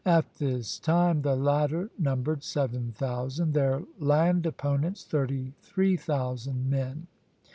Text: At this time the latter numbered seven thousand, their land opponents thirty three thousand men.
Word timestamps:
At 0.03 0.37
this 0.39 0.79
time 0.79 1.21
the 1.21 1.35
latter 1.35 1.91
numbered 1.99 2.41
seven 2.43 2.91
thousand, 2.91 3.53
their 3.53 3.83
land 3.99 4.47
opponents 4.47 5.03
thirty 5.03 5.53
three 5.61 5.95
thousand 5.95 6.71
men. 6.71 7.05